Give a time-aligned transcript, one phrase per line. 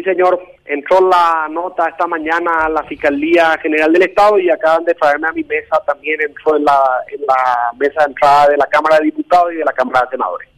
[0.00, 0.40] Sí, señor.
[0.64, 5.28] Entró la nota esta mañana a la Fiscalía General del Estado y acaban de traerme
[5.28, 5.78] a mi mesa.
[5.86, 6.80] También entró en la,
[7.12, 10.10] en la mesa de entrada de la Cámara de Diputados y de la Cámara de
[10.10, 10.48] Senadores.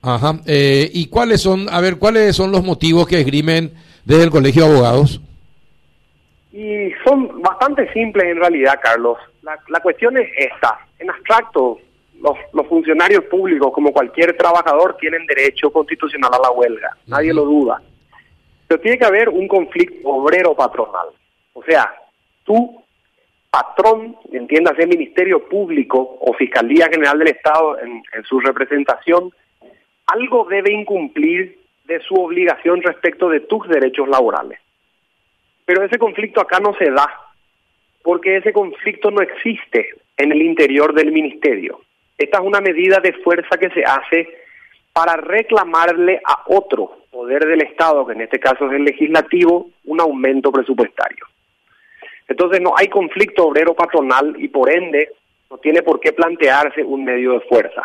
[0.00, 0.34] Ajá.
[0.46, 3.74] Eh, ¿Y cuáles son, a ver, cuáles son los motivos que esgrimen
[4.06, 5.20] desde el Colegio de Abogados?
[6.52, 9.18] Y son bastante simples en realidad, Carlos.
[9.42, 10.78] La, la cuestión es esta.
[10.98, 11.78] En abstracto,
[12.22, 16.96] los, los, funcionarios públicos, como cualquier trabajador, tienen derecho constitucional a la huelga.
[17.06, 17.82] Nadie lo duda.
[18.74, 21.06] Pero tiene que haber un conflicto obrero-patronal.
[21.52, 21.94] O sea,
[22.42, 22.82] tú,
[23.48, 29.30] patrón, entiéndase Ministerio Público o Fiscalía General del Estado en, en su representación,
[30.06, 34.58] algo debe incumplir de su obligación respecto de tus derechos laborales.
[35.64, 37.08] Pero ese conflicto acá no se da,
[38.02, 41.80] porque ese conflicto no existe en el interior del ministerio.
[42.18, 44.36] Esta es una medida de fuerza que se hace
[44.94, 50.00] para reclamarle a otro poder del Estado, que en este caso es el legislativo, un
[50.00, 51.26] aumento presupuestario.
[52.28, 55.10] Entonces no hay conflicto obrero-patronal y por ende
[55.50, 57.82] no tiene por qué plantearse un medio de fuerza.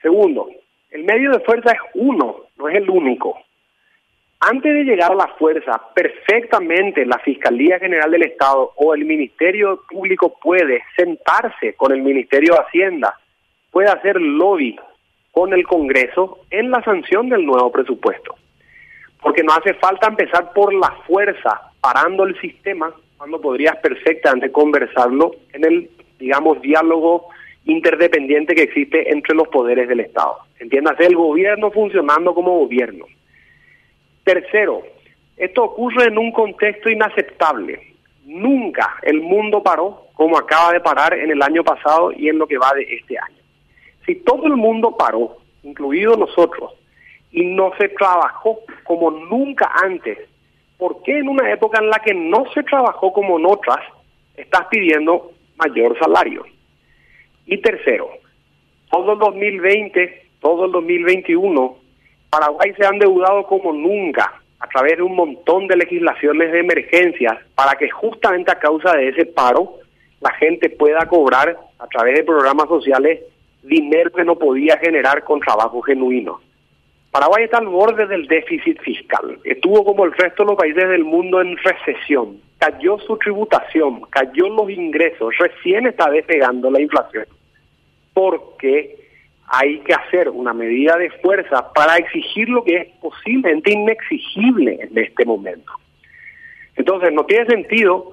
[0.00, 0.48] Segundo,
[0.90, 3.36] el medio de fuerza es uno, no es el único.
[4.38, 9.82] Antes de llegar a la fuerza, perfectamente la Fiscalía General del Estado o el Ministerio
[9.90, 13.18] Público puede sentarse con el Ministerio de Hacienda,
[13.72, 14.78] puede hacer lobby
[15.40, 18.34] con el Congreso en la sanción del nuevo presupuesto.
[19.22, 25.30] Porque no hace falta empezar por la fuerza, parando el sistema, cuando podrías perfectamente conversarlo
[25.54, 27.28] en el, digamos, diálogo
[27.64, 30.40] interdependiente que existe entre los poderes del Estado.
[30.58, 33.06] Entiéndase, el gobierno funcionando como gobierno.
[34.24, 34.82] Tercero,
[35.38, 37.80] esto ocurre en un contexto inaceptable.
[38.26, 42.46] Nunca el mundo paró como acaba de parar en el año pasado y en lo
[42.46, 43.39] que va de este año.
[44.10, 46.72] Si todo el mundo paró, incluido nosotros,
[47.30, 50.18] y no se trabajó como nunca antes,
[50.78, 53.78] ¿por qué en una época en la que no se trabajó como en otras,
[54.36, 56.44] estás pidiendo mayor salario?
[57.46, 58.10] Y tercero,
[58.90, 61.76] todo el 2020, todo el 2021,
[62.30, 67.38] Paraguay se ha endeudado como nunca a través de un montón de legislaciones de emergencias
[67.54, 69.74] para que justamente a causa de ese paro
[70.20, 73.20] la gente pueda cobrar a través de programas sociales
[73.62, 76.40] dinero que no podía generar con trabajo genuino.
[77.10, 79.38] Paraguay está al borde del déficit fiscal.
[79.42, 82.38] Estuvo como el resto de los países del mundo en recesión.
[82.58, 87.26] Cayó su tributación, cayó los ingresos, recién está despegando la inflación.
[88.14, 88.96] Porque
[89.48, 94.96] hay que hacer una medida de fuerza para exigir lo que es posiblemente inexigible en
[94.96, 95.72] este momento.
[96.76, 98.12] Entonces, no tiene sentido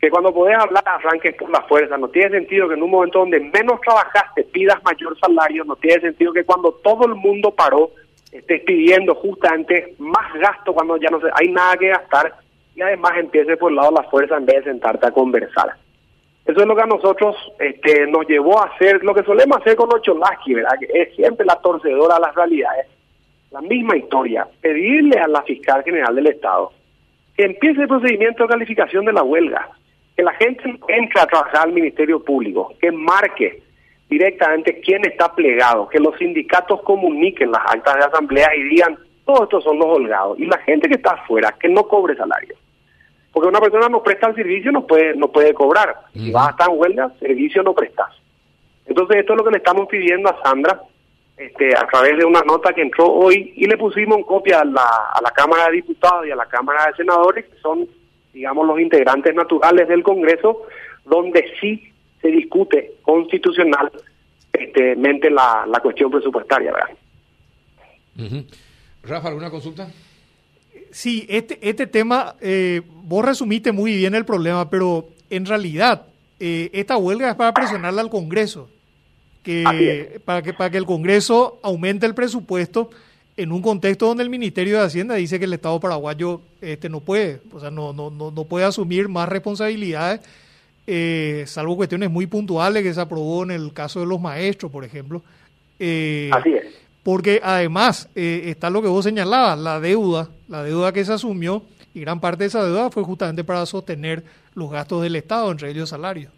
[0.00, 3.18] que cuando podés hablar arranques por la fuerza, no tiene sentido que en un momento
[3.18, 7.90] donde menos trabajaste pidas mayor salario, no tiene sentido que cuando todo el mundo paró
[8.32, 12.32] estés pidiendo justamente más gasto cuando ya no hay nada que gastar
[12.74, 15.74] y además empiece por el lado de la fuerza en vez de sentarte a conversar.
[16.46, 19.76] Eso es lo que a nosotros este, nos llevó a hacer lo que solemos hacer
[19.76, 20.78] con Ocholaski, ¿verdad?
[20.80, 22.86] Que es siempre la torcedora a las realidades.
[23.50, 26.72] La misma historia, pedirle a la fiscal general del Estado
[27.36, 29.68] que empiece el procedimiento de calificación de la huelga,
[30.20, 33.62] que la gente entre a trabajar al Ministerio Público, que marque
[34.10, 39.44] directamente quién está plegado, que los sindicatos comuniquen las actas de asamblea y digan, todos
[39.44, 42.54] estos son los holgados, y la gente que está afuera, que no cobre salario.
[43.32, 45.96] Porque una persona no presta el servicio, no puede, no puede cobrar.
[46.12, 48.10] Si vas a estar en huelga, servicio no prestas.
[48.84, 50.82] Entonces esto es lo que le estamos pidiendo a Sandra,
[51.38, 54.64] este, a través de una nota que entró hoy, y le pusimos en copia a
[54.66, 54.82] la,
[55.14, 57.88] a la Cámara de Diputados y a la Cámara de Senadores, que son,
[58.32, 60.62] digamos, los integrantes naturales del Congreso,
[61.04, 63.98] donde sí se discute constitucionalmente
[64.52, 68.44] este, la, la cuestión presupuestaria, ¿verdad?
[69.02, 69.88] Rafa, ¿alguna consulta?
[70.90, 76.06] Sí, este, este tema, eh, vos resumiste muy bien el problema, pero en realidad
[76.38, 78.68] eh, esta huelga es para presionarle al Congreso,
[79.42, 82.90] que, para, que, para que el Congreso aumente el presupuesto
[83.42, 87.00] en un contexto donde el Ministerio de Hacienda dice que el Estado paraguayo este, no
[87.00, 90.20] puede, o sea, no, no, no, no puede asumir más responsabilidades
[90.86, 94.84] eh, salvo cuestiones muy puntuales que se aprobó en el caso de los maestros, por
[94.84, 95.22] ejemplo.
[95.78, 96.64] Eh, Así es.
[97.04, 101.62] Porque además eh, está lo que vos señalabas, la deuda, la deuda que se asumió,
[101.94, 105.70] y gran parte de esa deuda fue justamente para sostener los gastos del Estado, entre
[105.70, 106.32] ellos salarios.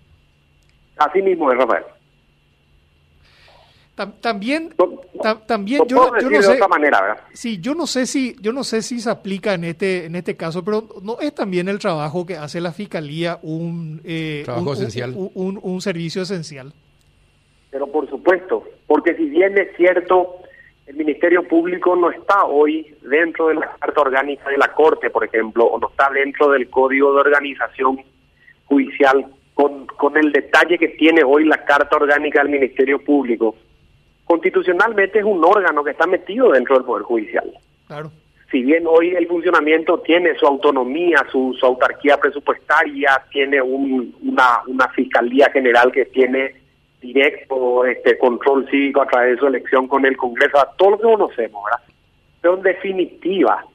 [0.98, 1.84] Así mismo es, Rafael
[3.94, 4.74] también,
[5.46, 6.58] también yo, no sé,
[7.34, 10.34] sí, yo no sé si, yo no sé si se aplica en este, en este
[10.34, 15.12] caso, pero no es también el trabajo que hace la fiscalía un, eh, trabajo esencial,
[15.14, 16.72] un, servicio esencial.
[17.70, 20.36] Pero por supuesto, porque si bien es cierto,
[20.86, 25.24] el Ministerio Público no está hoy dentro de la Carta Orgánica de la Corte, por
[25.24, 28.00] ejemplo, o no está dentro del Código de Organización
[28.64, 33.54] Judicial con, con el detalle que tiene hoy la Carta Orgánica del Ministerio Público.
[34.32, 37.52] Constitucionalmente es un órgano que está metido dentro del Poder Judicial.
[37.86, 38.10] Claro.
[38.50, 44.62] Si bien hoy el funcionamiento tiene su autonomía, su, su autarquía presupuestaria, tiene un, una,
[44.68, 46.54] una fiscalía general que tiene
[47.02, 50.96] directo este control cívico a través de su elección con el Congreso, a todo lo
[50.96, 51.84] que conocemos, ¿verdad?
[52.40, 53.66] Pero en definitiva,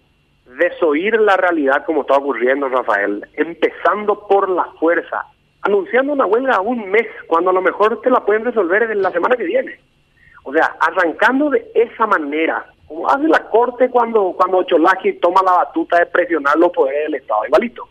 [0.58, 5.24] desoír la realidad como está ocurriendo, Rafael, empezando por la fuerza,
[5.62, 9.04] anunciando una huelga a un mes, cuando a lo mejor te la pueden resolver en
[9.04, 9.80] la semana que viene.
[10.48, 15.52] O sea, arrancando de esa manera, como hace la Corte cuando, cuando Cholaki toma la
[15.52, 17.90] batuta de presionar los poderes del Estado, igualito.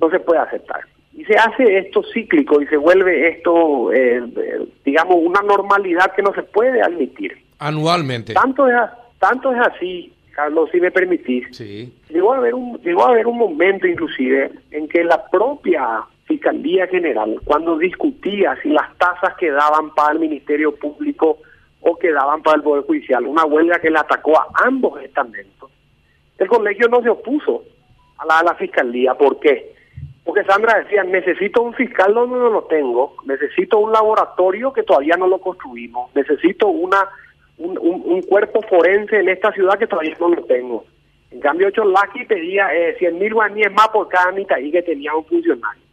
[0.00, 0.82] No se puede aceptar.
[1.14, 6.22] Y se hace esto cíclico y se vuelve esto, eh, eh, digamos, una normalidad que
[6.22, 7.36] no se puede admitir.
[7.58, 8.34] Anualmente.
[8.34, 8.76] Tanto es,
[9.18, 11.56] tanto es así, Carlos, si me permitís.
[11.56, 11.92] Sí.
[12.08, 16.86] Llegó a haber un, llegó a haber un momento inclusive en que la propia Fiscalía
[16.86, 21.38] General, cuando discutía si las tasas que daban para el Ministerio Público
[21.88, 25.70] o que daban para el Poder Judicial, una huelga que le atacó a ambos estamentos,
[26.36, 27.62] el colegio no se opuso
[28.18, 29.14] a la, a la Fiscalía.
[29.14, 29.72] ¿Por qué?
[30.24, 35.16] Porque Sandra decía, necesito un fiscal donde no lo tengo, necesito un laboratorio que todavía
[35.16, 37.08] no lo construimos, necesito una
[37.58, 40.84] un, un, cuerpo forense en esta ciudad que todavía no lo tengo.
[41.30, 45.14] En cambio, Cholaki pedía eh, 100 mil guaníes más por cada mitad y que tenía
[45.14, 45.85] un funcionario.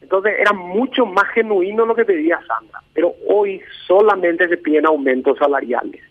[0.00, 5.38] Entonces era mucho más genuino lo que pedía Sandra, pero hoy solamente se piden aumentos
[5.38, 6.02] salariales.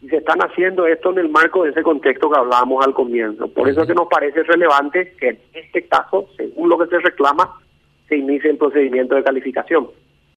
[0.00, 3.48] Y se están haciendo esto en el marco de ese contexto que hablábamos al comienzo.
[3.48, 6.98] Por eso es que nos parece relevante que en este caso, según lo que se
[6.98, 7.60] reclama,
[8.08, 9.88] se inicie el procedimiento de calificación.